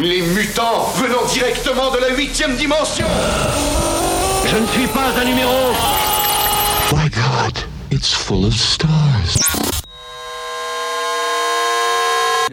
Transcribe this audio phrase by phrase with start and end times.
[0.00, 3.06] Les mutants venant directement de la huitième dimension
[4.46, 5.72] Je ne suis pas un numéro
[6.92, 9.38] My God, it's full of stars.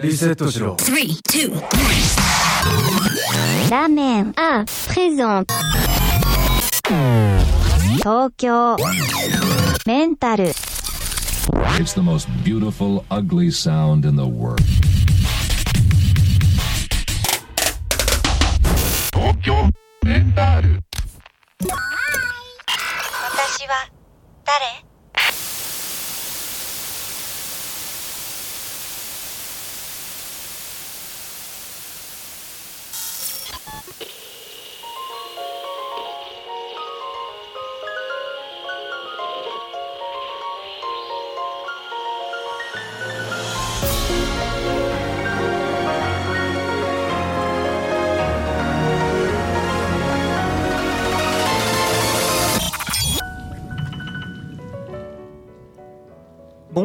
[0.02, 1.54] リセットしろ Three, two,
[3.70, 5.54] ラーメン、あ、プレゼント。
[7.98, 8.76] 東京、
[9.86, 10.46] メンタル。
[11.80, 14.62] It's the most beautiful, ugly sound in the world.
[19.49, 19.55] 教
[20.03, 20.79] メンタル。
[23.33, 23.89] 私は
[24.45, 24.88] 誰？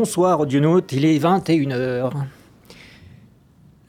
[0.04, 2.12] Bonsoir audionautes, il est 21h.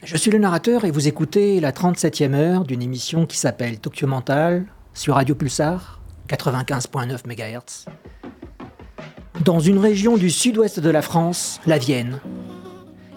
[0.01, 4.07] Je suis le narrateur et vous écoutez la 37e heure d'une émission qui s'appelle Tokyo
[4.07, 5.99] Mental sur Radio Pulsar
[6.29, 7.87] 95.9 MHz.
[9.43, 12.21] Dans une région du sud-ouest de la France, la Vienne.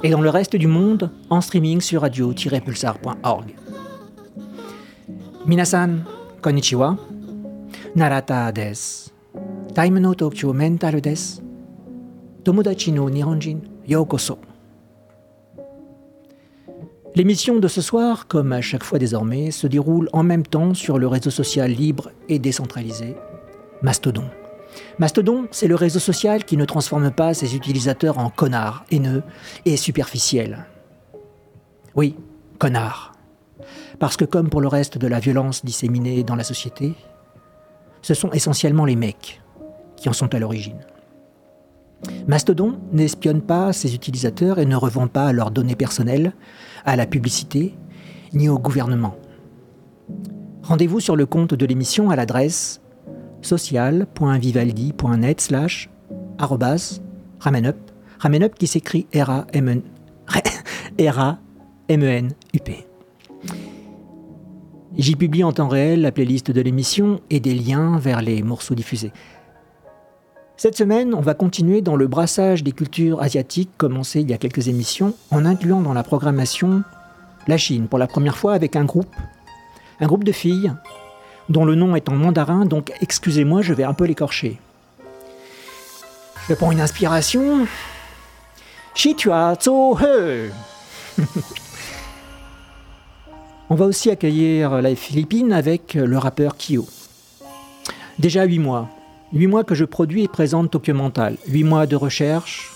[0.02, 3.54] Et dans le reste du monde, en streaming sur radio-pulsar.org.
[5.46, 6.00] Minasan,
[6.42, 6.96] konnichiwa.
[7.94, 9.10] Narata desu.
[9.72, 11.00] Time no Tokyo Mental
[12.38, 12.44] desu.
[12.44, 14.38] Tomodachi no Nihonjin Yokoso.
[17.14, 20.98] L'émission de ce soir, comme à chaque fois désormais, se déroule en même temps sur
[20.98, 23.16] le réseau social libre et décentralisé,
[23.82, 24.24] Mastodon.
[24.98, 29.22] Mastodon, c'est le réseau social qui ne transforme pas ses utilisateurs en connards, haineux
[29.64, 30.66] et superficiels.
[31.96, 32.14] Oui,
[32.58, 33.12] connards.
[33.98, 36.94] Parce que comme pour le reste de la violence disséminée dans la société,
[38.02, 39.40] ce sont essentiellement les mecs
[39.96, 40.78] qui en sont à l'origine.
[42.26, 46.32] Mastodon n'espionne pas ses utilisateurs et ne revend pas leurs données personnelles
[46.84, 47.74] à la publicité
[48.32, 49.16] ni au gouvernement.
[50.62, 52.80] Rendez-vous sur le compte de l'émission à l'adresse
[53.42, 55.88] social.vivaldi.net slash
[56.38, 57.00] arrobas
[57.40, 57.76] ramenup,
[58.18, 59.82] ramenup qui s'écrit R-A-M-E-N
[61.00, 62.86] R-A-M-E-N-U-P.
[64.96, 68.74] J'y publie en temps réel la playlist de l'émission et des liens vers les morceaux
[68.74, 69.12] diffusés.
[70.60, 74.38] Cette semaine, on va continuer dans le brassage des cultures asiatiques commencé il y a
[74.38, 76.82] quelques émissions, en incluant dans la programmation
[77.46, 79.14] la Chine pour la première fois avec un groupe,
[80.00, 80.72] un groupe de filles
[81.48, 84.58] dont le nom est en mandarin, donc excusez-moi, je vais un peu l'écorcher.
[86.48, 87.68] Je prends une inspiration.
[88.96, 90.50] Shi tua tso he.
[93.70, 96.84] On va aussi accueillir la Philippine avec le rappeur Kyo.
[98.18, 98.88] Déjà 8 mois,
[99.34, 101.36] Huit mois que je produis et présente Tokyo Mental.
[101.48, 102.72] Huit mois de recherche,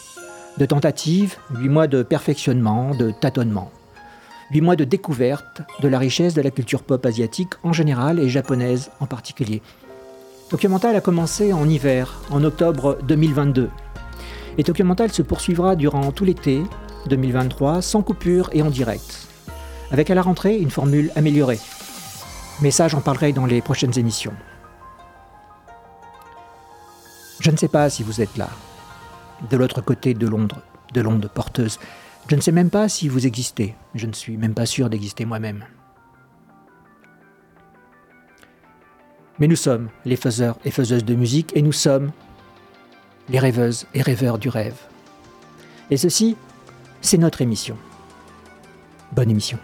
[0.59, 3.71] de tentatives, huit mois de perfectionnement, de tâtonnement.
[4.51, 8.29] Huit mois de découverte de la richesse de la culture pop asiatique en général et
[8.29, 9.63] japonaise en particulier.
[10.51, 13.71] Tokyo Mental a commencé en hiver, en octobre 2022.
[14.59, 16.63] Et Tokyo Mental se poursuivra durant tout l'été
[17.07, 19.27] 2023 sans coupure et en direct.
[19.91, 21.61] Avec à la rentrée une formule améliorée.
[22.61, 24.34] Mais ça, j'en parlerai dans les prochaines émissions.
[27.42, 28.48] Je ne sais pas si vous êtes là,
[29.50, 30.62] de l'autre côté de Londres,
[30.94, 31.80] de l'onde porteuse.
[32.28, 33.75] Je ne sais même pas si vous existez.
[33.97, 35.64] Je ne suis même pas sûr d'exister moi-même.
[39.41, 42.12] Mais nous sommes les faiseurs et faiseuses de musique et nous sommes
[43.28, 44.78] les rêveuses et rêveurs du rêve.
[45.91, 46.36] Et ceci,
[47.00, 47.76] c'est notre émission.
[49.10, 49.59] Bonne émission.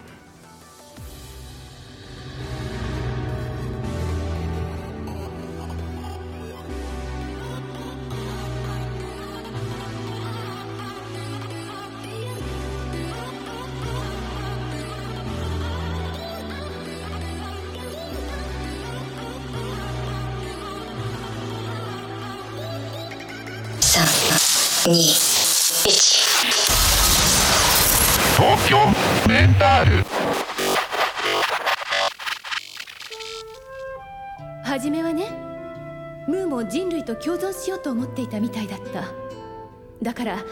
[40.19, 40.43] から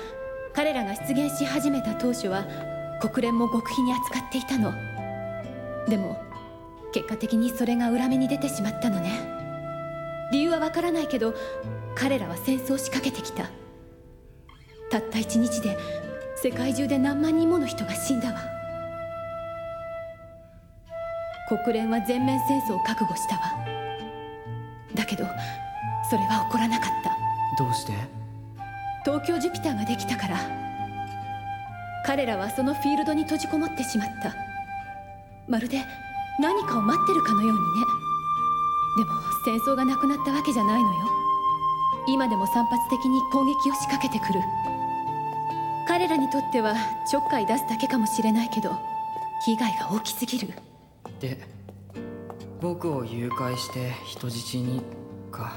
[0.54, 2.46] 彼らが出現し始めた当初は
[3.02, 4.74] 国連も極秘に扱っていたの。
[5.90, 6.18] でも
[6.94, 9.12] 結果的にそれが裏目に出てしまったのね。
[10.31, 11.34] 理由はわからないけど
[11.96, 13.50] 彼らは戦争を仕掛けてきた。
[14.90, 15.78] たった一日で
[16.42, 18.40] 世界中で何万人もの人が死んだわ。
[21.50, 23.42] 国連は全面戦争を覚悟したわ。
[24.96, 25.25] だけど
[26.10, 27.18] それは起こらなかった。
[27.62, 28.17] どうして？
[29.07, 30.38] 東京ジュピターができたから。
[32.06, 34.36] 彼らはそのフィールドに閉じこもってしまった。
[35.48, 35.81] まるで
[36.42, 37.86] 何かを待ってるかのようにね。
[38.98, 39.12] でも
[39.45, 41.06] 戦争がなくなったわけじゃないのよ。
[42.09, 44.42] 今でも散発的に攻撃を仕掛けてくる。
[45.88, 46.75] 彼らにとっては
[47.09, 48.74] ちょっかい出すだけかもしれないけど
[49.45, 50.50] 被害が大きすぎる。
[51.21, 51.39] で
[52.59, 54.81] 僕を誘拐して人質に
[55.31, 55.54] か。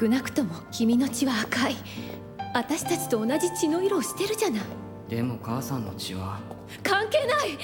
[0.00, 1.76] 少なくとも君の血は赤い。
[2.54, 4.60] 私たちと同じ血の色をしてるじゃない。
[5.10, 6.40] でも母さんの血は？
[6.82, 7.58] 関係ない。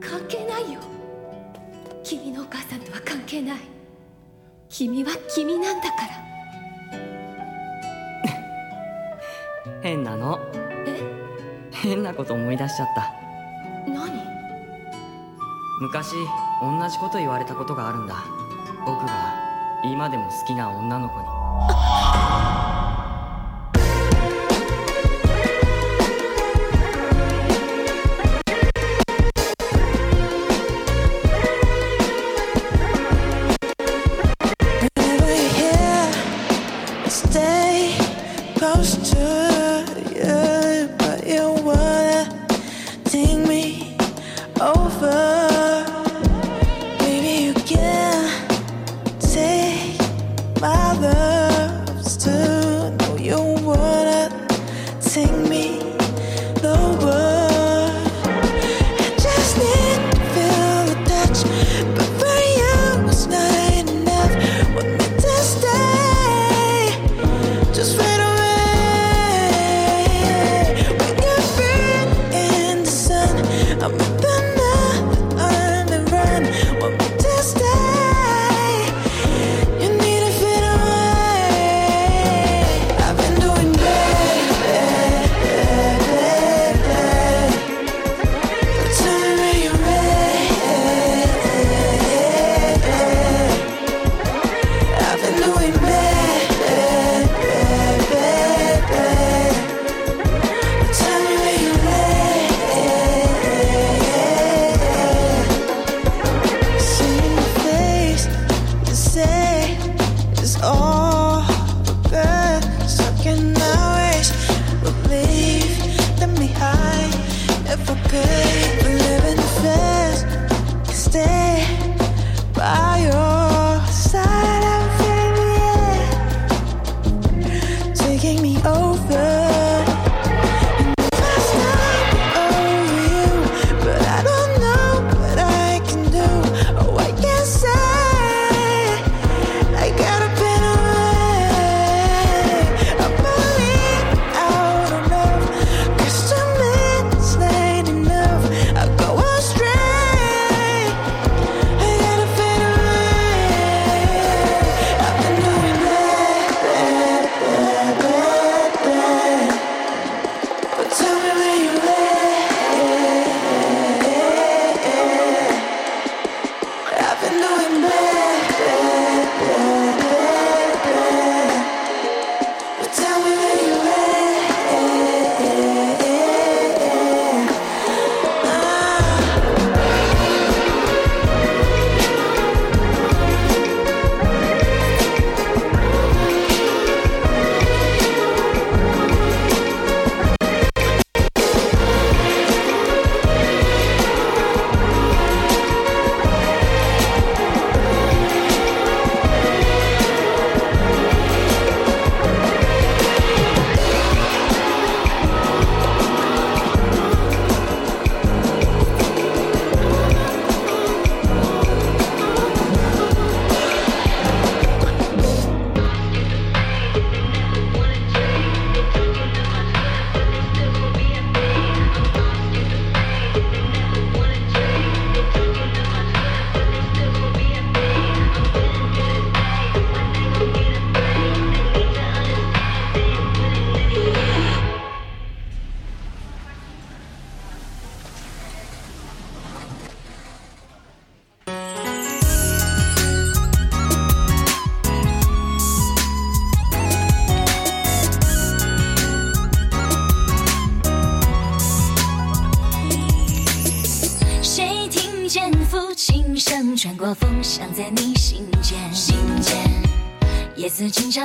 [0.00, 0.78] 関係ないよ。
[2.04, 3.58] 君のお母さんとは関係ない。
[4.68, 6.02] 君は君なんだから。
[9.82, 10.38] 変なの。
[10.86, 11.02] え？
[11.72, 13.12] 変なこと思い出しちゃった。
[13.90, 14.12] 何？
[15.80, 16.12] 昔
[16.62, 18.14] 同じこと言われたことがあるんだ。
[18.86, 19.39] 僕が
[19.82, 21.39] 今でも好きな女の子に。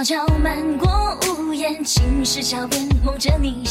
[0.05, 3.65] 悄悄漫过屋檐，青石桥边梦着你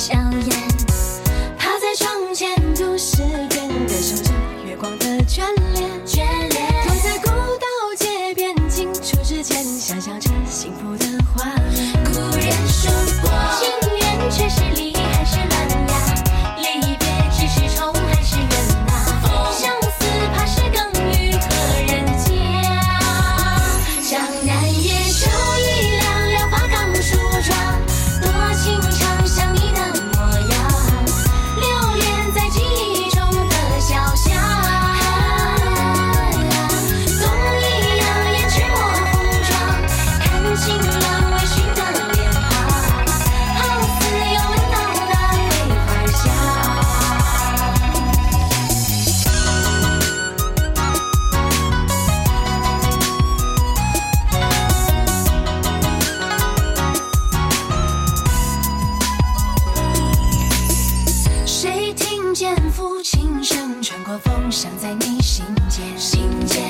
[64.19, 65.99] 风，响在你心间？
[65.99, 66.63] 心间，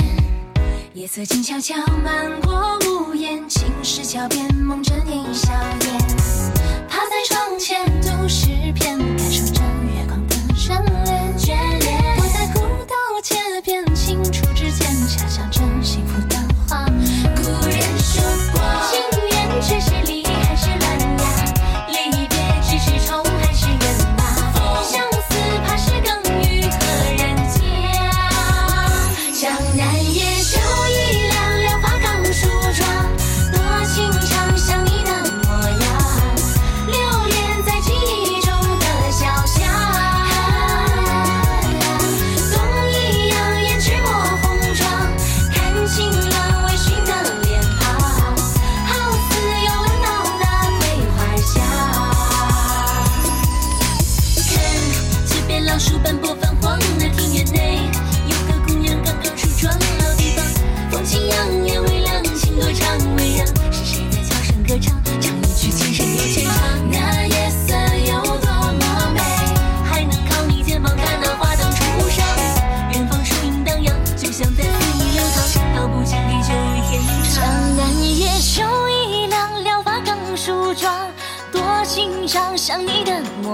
[0.94, 5.98] 夜色静悄悄漫过屋檐，青石桥边梦着你笑颜。
[6.88, 8.98] 趴在窗前读诗篇，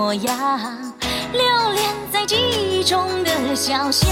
[0.01, 0.95] 模样，
[1.31, 1.43] 留
[1.75, 4.09] 恋在记忆中的小巷。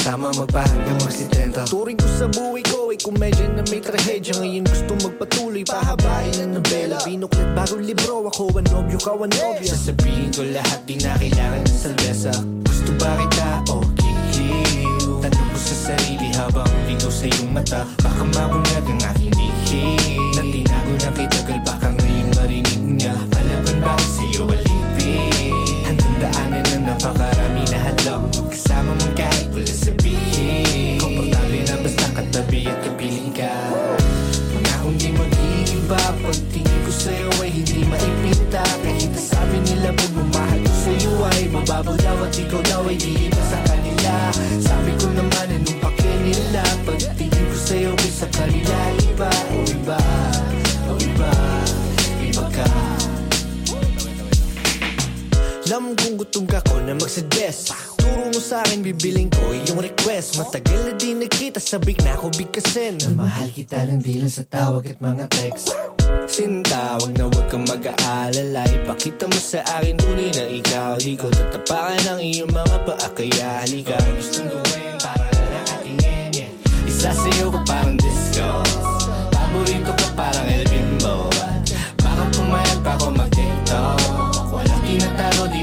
[0.00, 4.64] Gusto makasama Magpahanggang magsitenta Turing ko sa buhay ko Ay komedya na may trahedya Ngayon
[4.64, 6.96] gusto magpatuloy Pahabain ang nobela.
[7.04, 9.70] Binuklat bagong libro Ako ang nobyo, ka ang nobya.
[9.76, 12.32] Sasabihin ko lahat Di na kailangan ng salvesa
[12.64, 13.48] Gusto ba kita?
[13.76, 17.84] O giliw Tanong ko sa sarili Habang ligaw sa iyong mata.
[18.00, 23.14] Baka mabunyag ang aking dihil Na tinago na kay tagal Baka ngayon marinig niya.
[23.28, 25.52] Palaban ba ako sa'yo alipin.
[25.84, 27.29] Hanggang daanan na napakarami
[41.84, 44.14] daw at ikaw daw ay di sa kanila.
[44.60, 46.64] Sabi ko naman anong pake nila.
[46.84, 50.00] Pagtingin ko sa'yo ay sa kanila iba O iba,
[50.88, 51.30] o iba,
[52.24, 52.68] iba ka
[55.70, 57.89] Alam kong gutom ka ko na Turo
[58.40, 60.40] mo sa akin, bibiling ko yung request.
[60.40, 62.96] Matagal na di nagkita, sabik na ako bigkasin.
[62.96, 65.76] Na mahal kita lang di lang sa tawag at mga text.
[66.24, 68.64] Sinta, wag na wag kang mag-aalala.
[68.80, 70.96] Ipakita mo sa akin tunay na ikaw.
[70.96, 74.00] Di ko tatapakan ang iyong mga paa Kaya halika.
[74.16, 76.88] Gustong gawin para lang nakatingin yeah.
[76.88, 78.48] Isa sa'yo ko parang disco.
[79.36, 81.28] Paborito ka parang El Bimbo
[82.00, 84.00] Baka pumayag pa ako mag-tiktok.
[84.48, 85.60] Walang tinatago di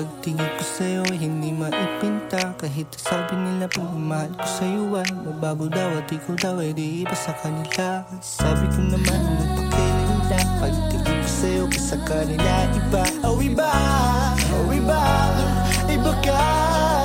[0.00, 2.56] Pagtingin ko sa'yo ay hindi maipinta.
[2.56, 6.72] Kahit sabi nila pag mahal ko sa'yo ah, ay Mababaw daw at ikaw daw ay
[6.72, 8.08] di iba sa kanila.
[8.24, 13.04] Sabi ko naman ano magpakilinda Pagtingin ko sa'yo pa sa kanila iba.
[13.28, 13.72] Oh iba,
[14.56, 15.04] oh iba,
[15.92, 16.99] iba ka.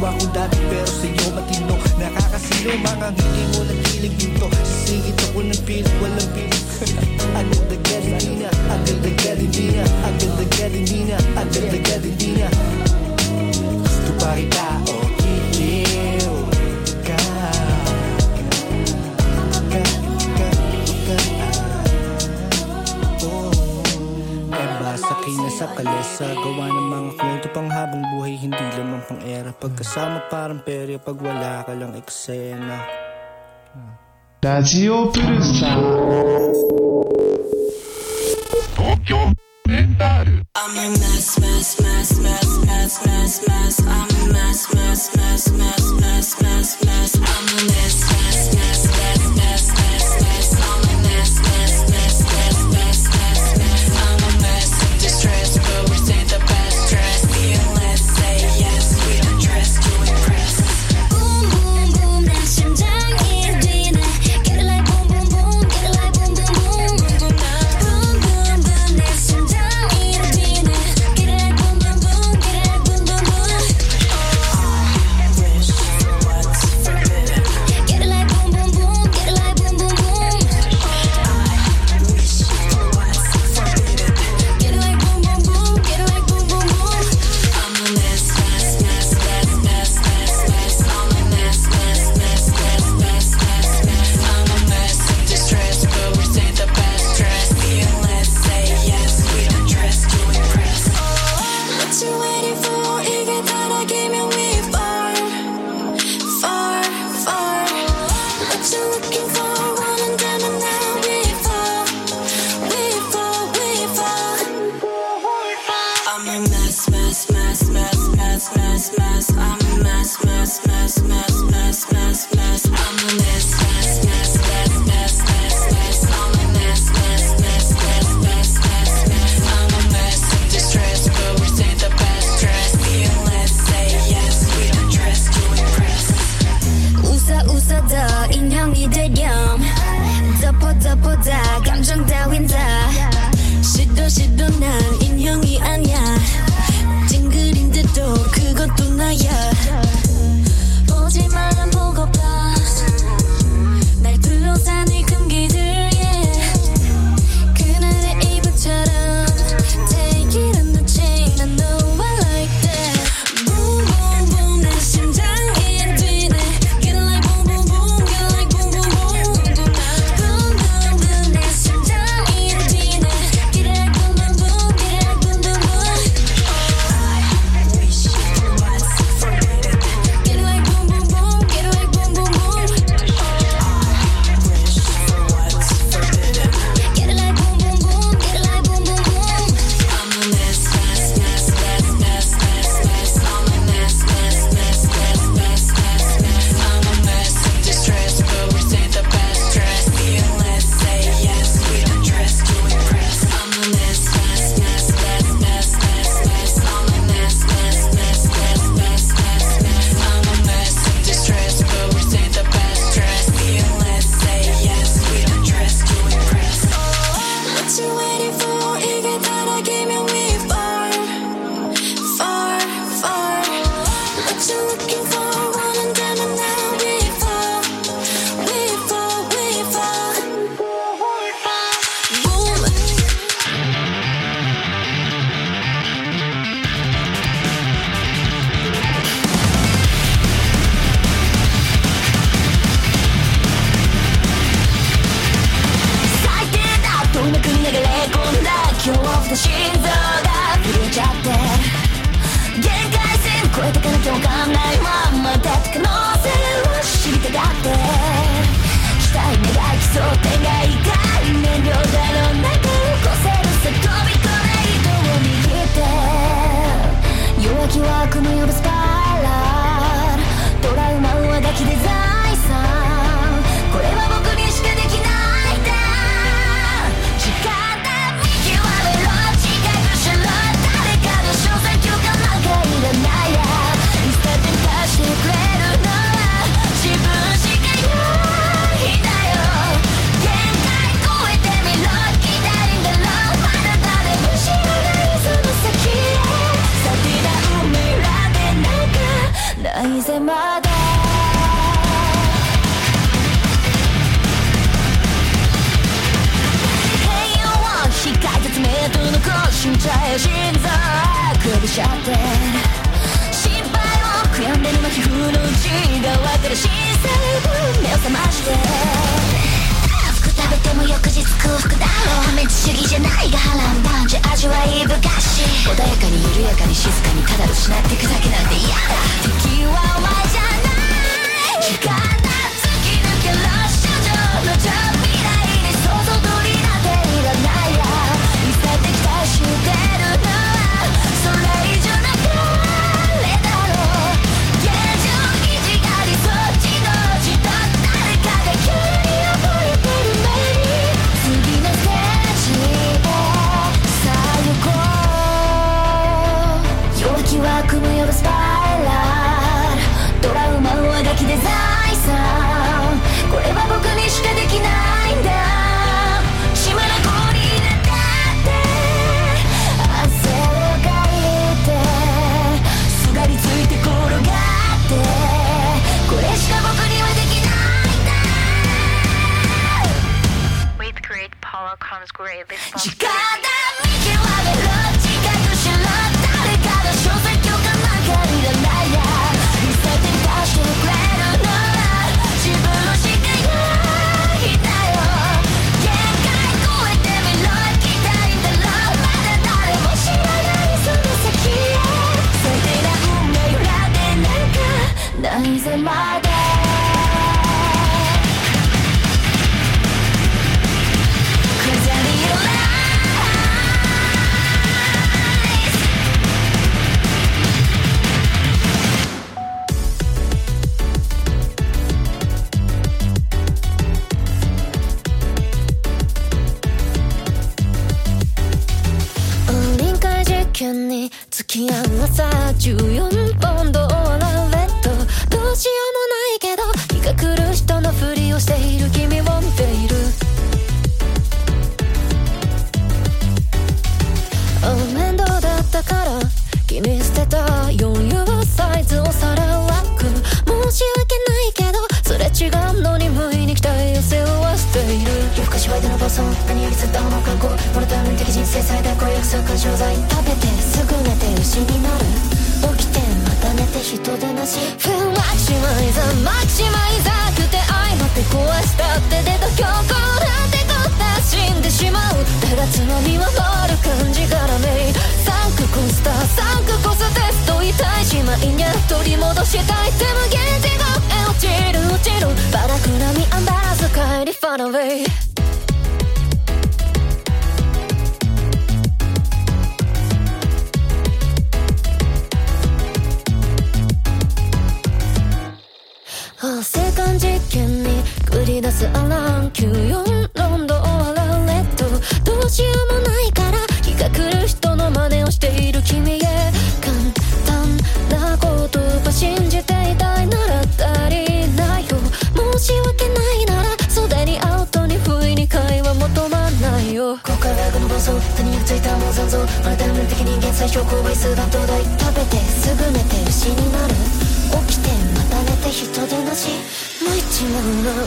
[0.00, 4.48] Diwa ko dati pero sa'yo matino Nakakasino mga ngiti mo ng kilig dito.
[4.64, 6.64] Sisigit ako ng pilit walang pilit.
[7.36, 11.16] Agad na agad hindi na Agad na agad hindi na Agad na agad hindi na
[11.36, 12.48] Agad na agad hindi na
[13.84, 14.99] Gusto pa kita oh.
[25.60, 30.64] sa kalesa Gawa ng mga kwento pang habang buhay Hindi lamang pang era Pagkasama parang
[30.64, 32.80] perya Pag wala ka lang eksena
[34.40, 35.72] Radio Purusa
[38.72, 39.12] 東京
[39.68, 43.76] メンタル I'm a mess, mess, mess, mess, mess, mess, mess.
[43.84, 47.12] I'm a mess, mess, mess, mess, mess, mess, mess.
[47.20, 48.29] I'm a mess, mess.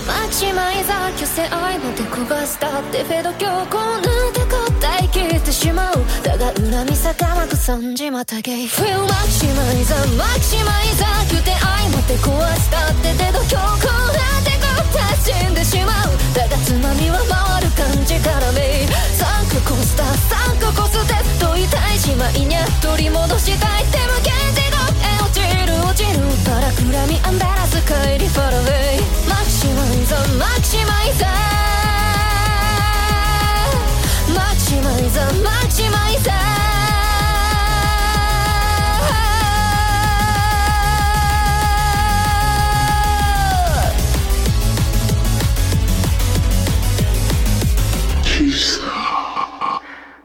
[0.08, 5.96] マ街前座虚勢愛も手焦がしたってフェド強行なんて答え切ってしまう。
[6.24, 8.68] だが恨み逆なく損じまたゲイ。
[8.68, 16.12] フィルマキシマイザーマキシマイザー虚勢愛も手壊したって手度強行なんて答え死んでしまう。
[16.36, 19.44] だがつまみは回る感じからめいサン。
[19.54, 23.84] クコースターサンクコースター問いたいしまいにゃ取り戻したい。
[23.84, 29.23] って無限地獄へ落ちる落ちるパラクラミアンダラス帰りファロウェイ「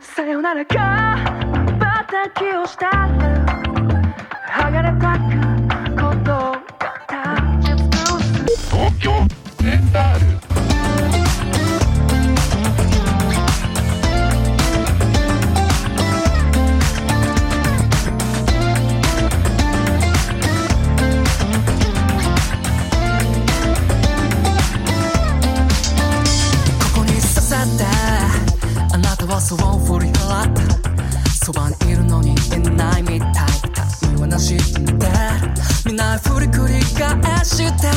[0.01, 1.16] さよならか
[1.79, 2.90] ばたきをした」
[36.18, 37.57] 振り繰り返し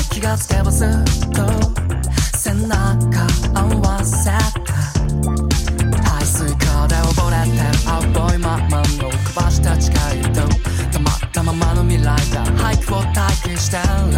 [0.10, 0.90] て気がつけばずっ
[1.32, 1.48] と
[2.38, 4.32] 背中合わせた
[6.04, 10.42] 排水溝で溺れてる青いままのくばした誓いと
[10.92, 14.11] たまったままの未来が俳句を待機してる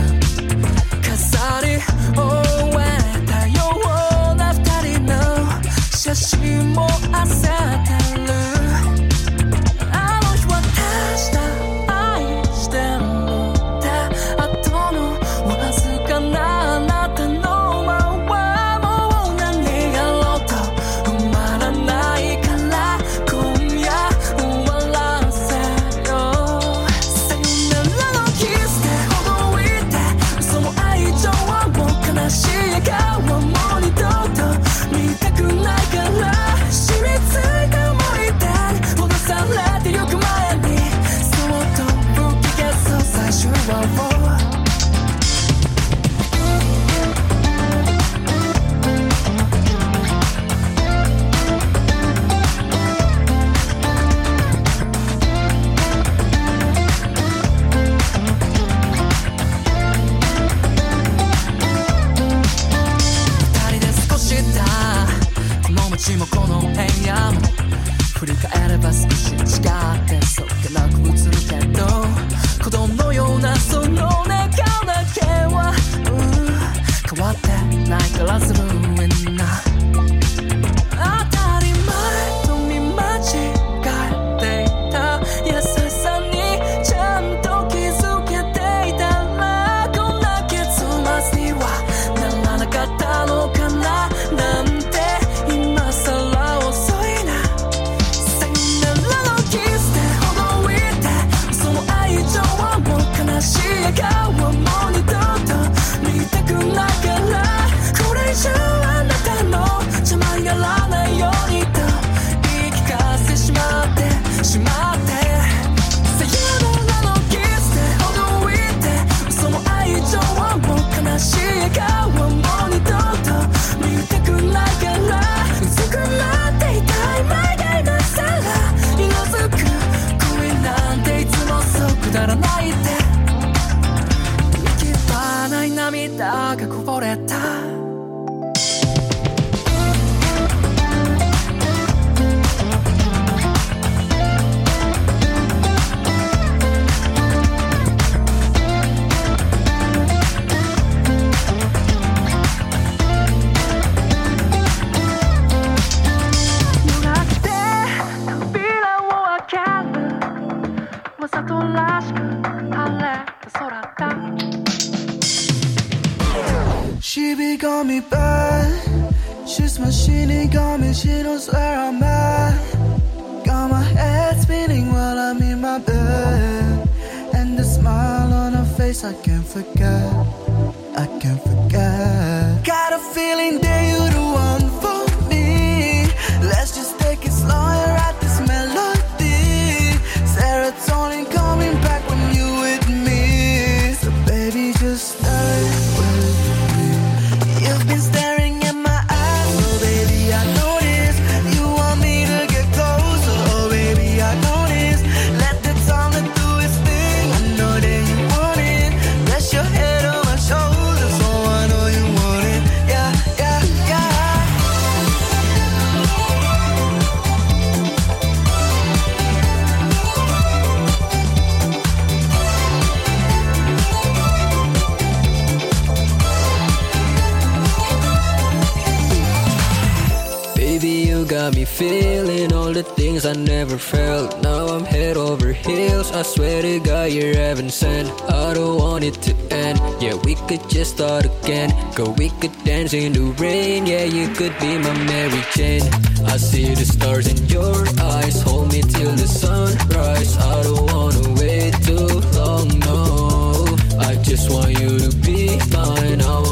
[236.23, 238.07] I swear to God, you're heaven sent.
[238.31, 239.77] I don't want it to end.
[240.01, 241.69] Yeah, we could just start again.
[241.95, 243.85] Go, we could dance in the rain.
[243.85, 245.83] Yeah, you could be my Mary Jane.
[246.23, 248.41] I see the stars in your eyes.
[248.41, 250.37] Hold me till the sunrise.
[250.37, 252.07] I don't wanna wait too
[252.39, 253.75] long, no.
[253.99, 256.21] I just want you to be mine.
[256.21, 256.42] I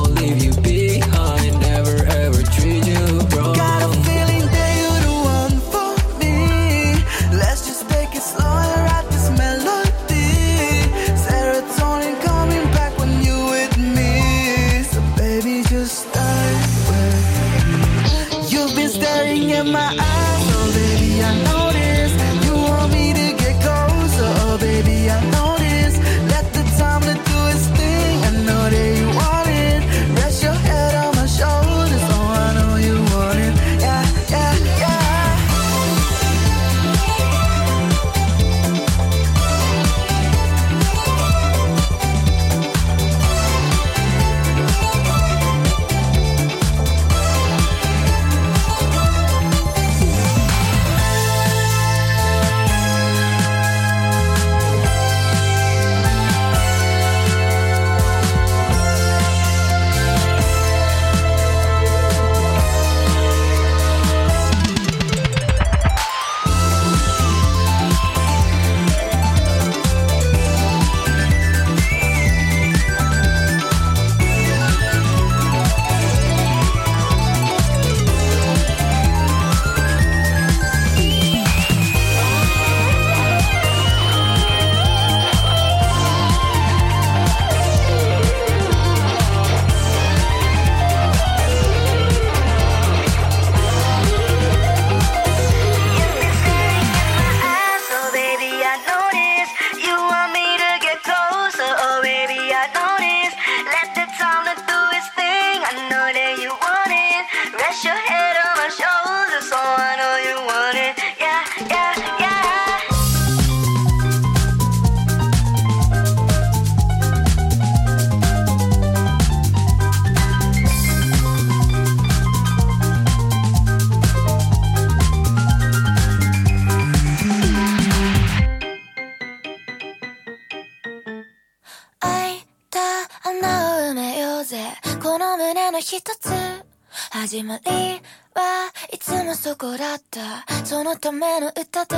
[141.12, 141.97] めの歌だ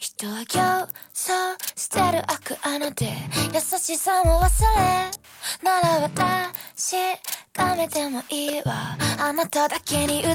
[0.00, 1.56] 人は今日そう
[1.90, 3.12] てる悪穴で
[3.52, 5.10] 優しさも忘れ
[5.62, 6.96] なら私
[7.52, 8.96] がめてもいいわ。
[9.18, 10.32] あなただけに歌わ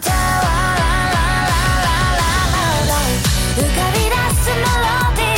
[3.55, 4.65] 浮かび出すメロ
[5.15, 5.36] ディー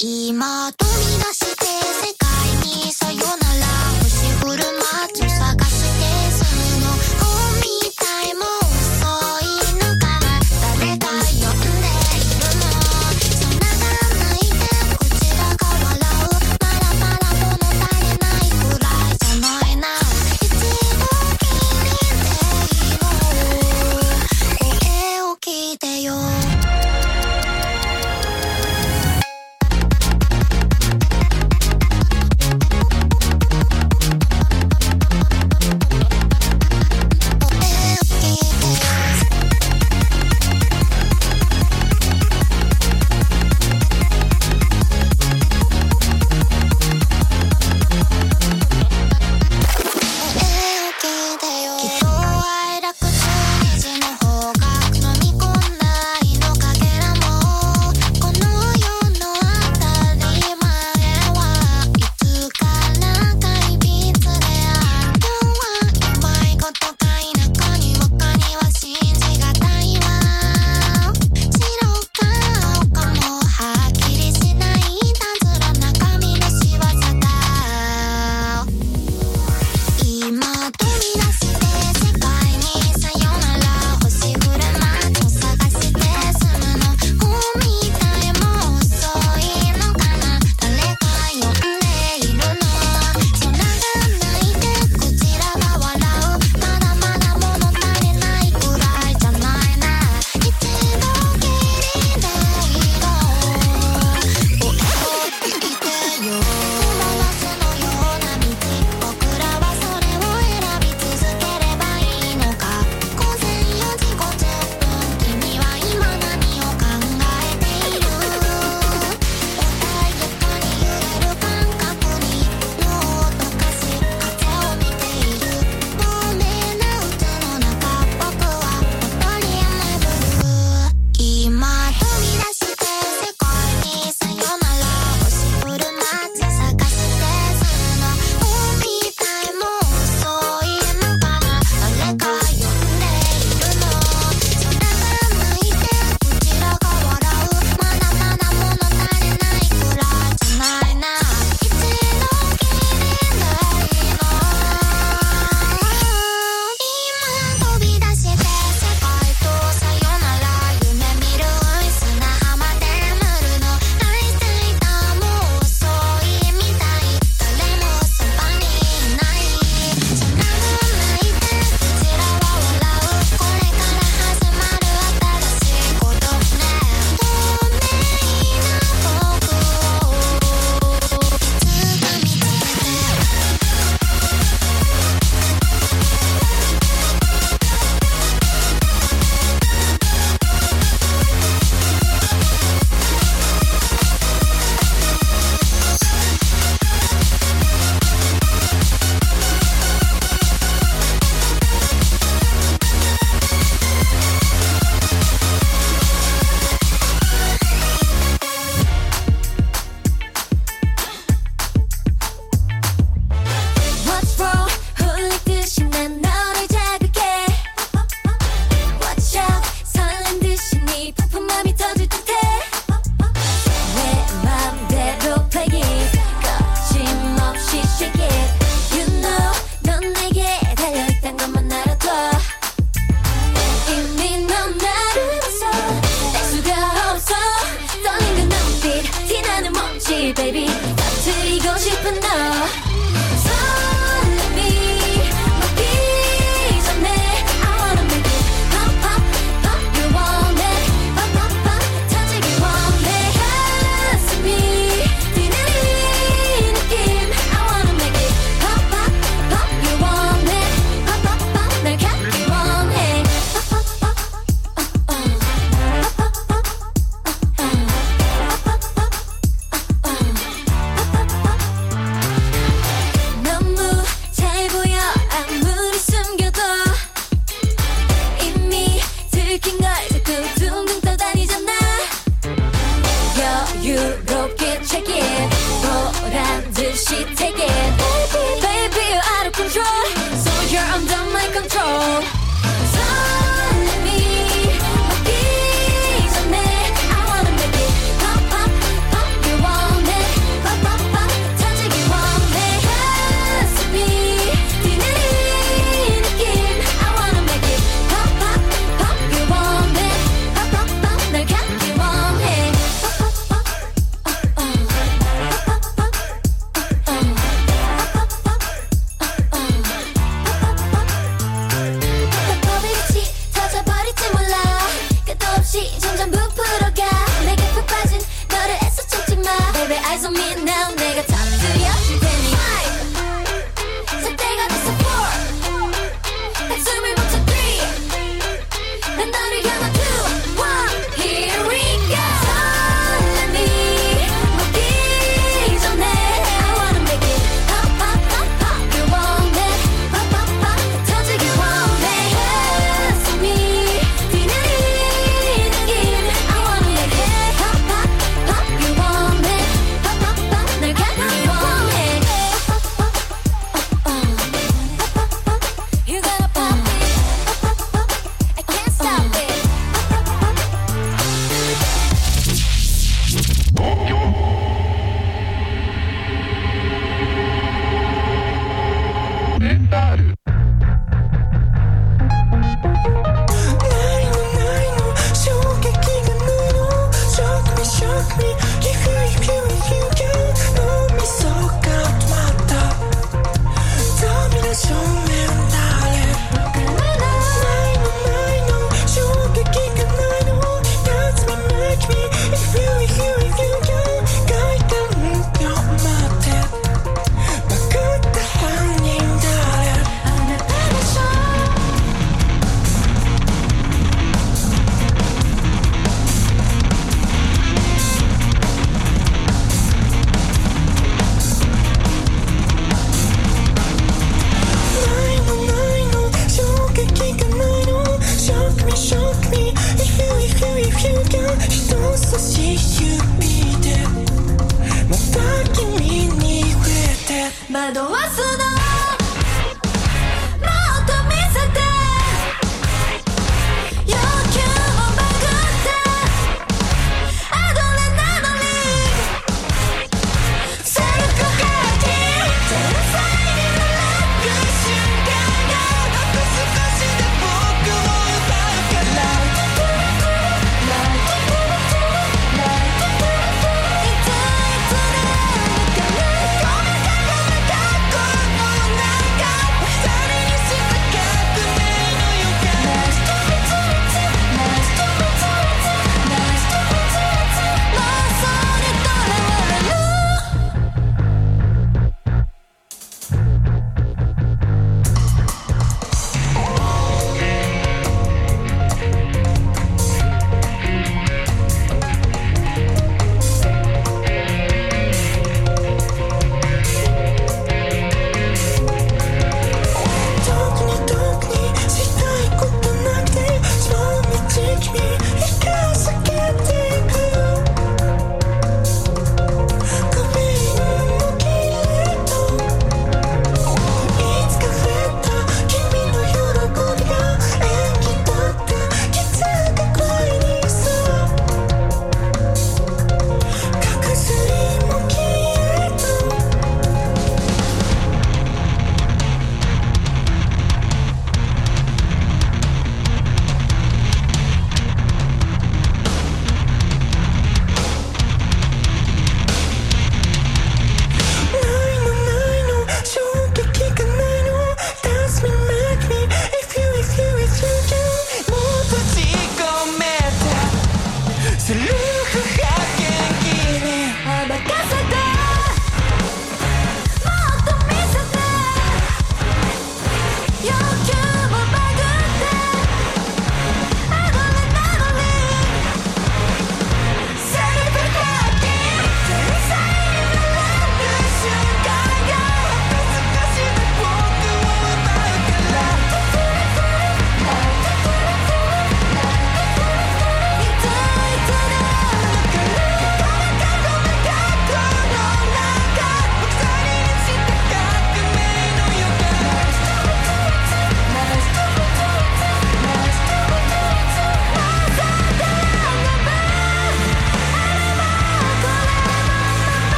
[0.00, 2.28] 今飛び出して世界
[2.64, 3.66] にさよなら。
[4.00, 4.62] 星降る
[5.12, 5.27] 街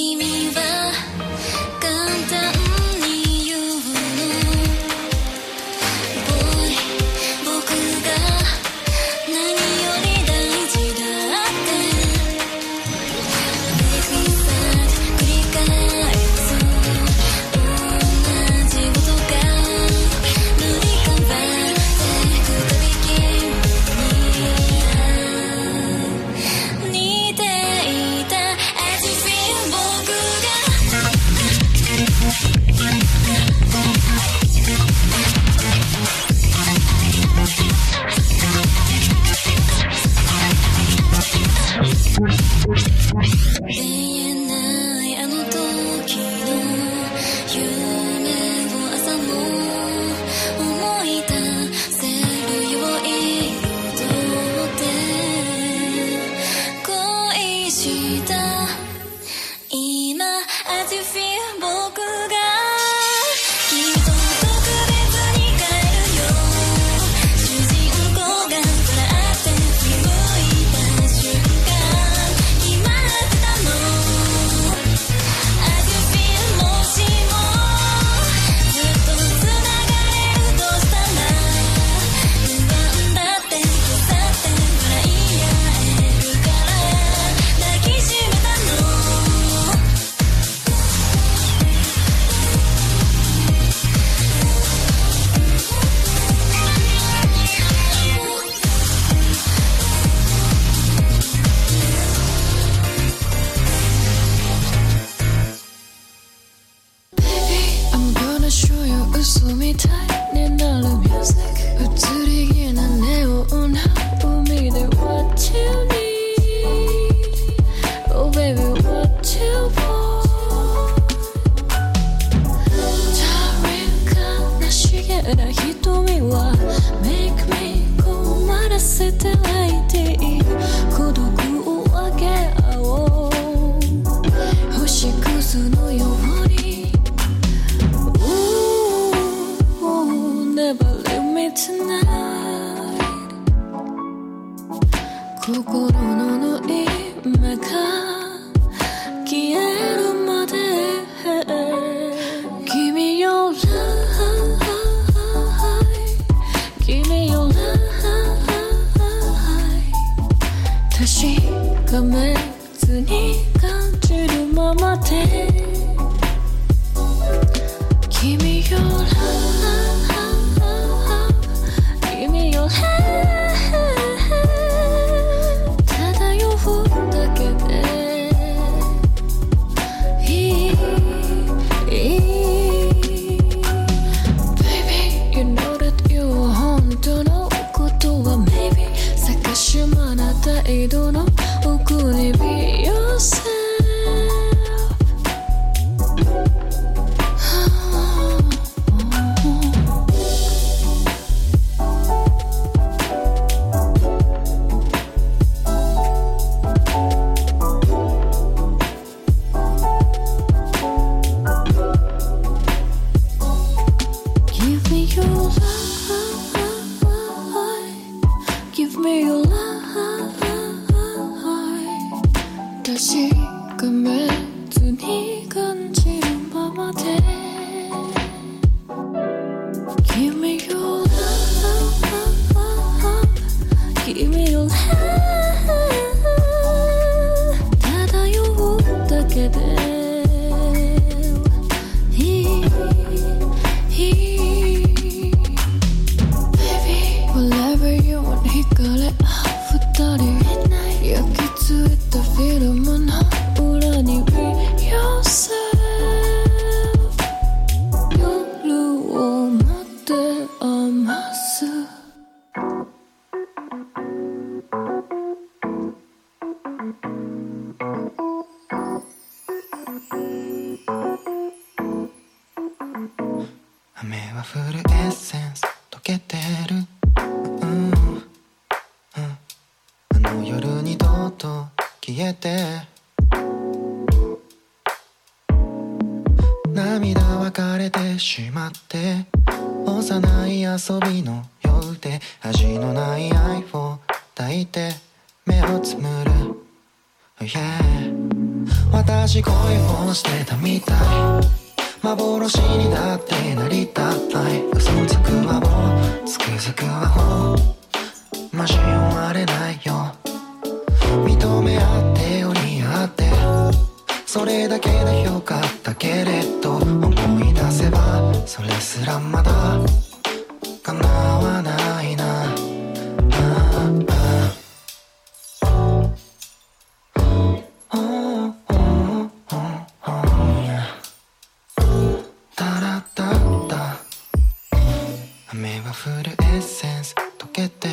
[0.00, 0.49] 君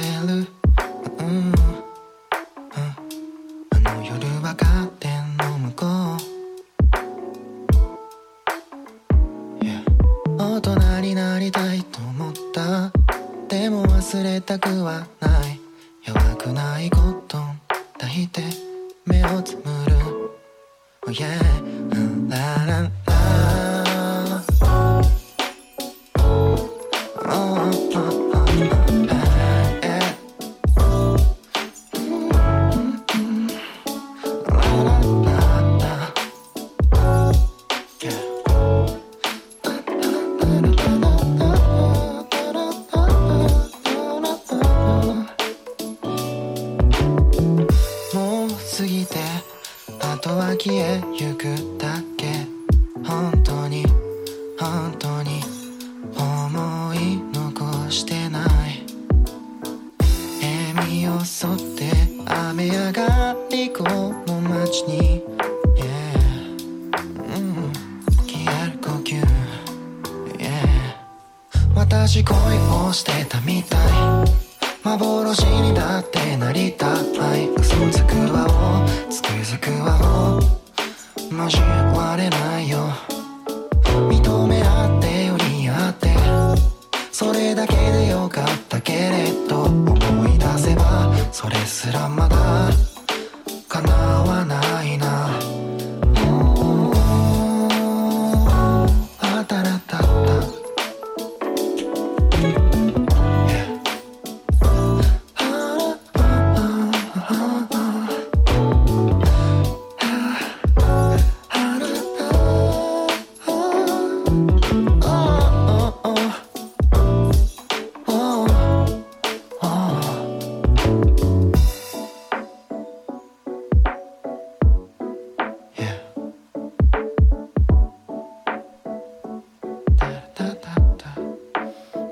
[0.07, 0.45] Hello.
[1.19, 1.56] Mm.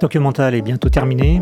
[0.06, 1.41] Tokyo Mental est bientôt terminé.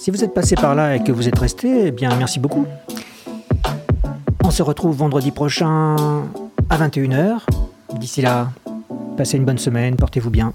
[0.00, 2.66] Si vous êtes passé par là et que vous êtes resté, eh bien merci beaucoup.
[4.42, 5.94] On se retrouve vendredi prochain
[6.68, 7.42] à 21h.
[8.00, 8.48] D'ici là,
[9.16, 10.52] passez une bonne semaine, portez-vous bien.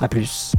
[0.00, 0.54] A plus.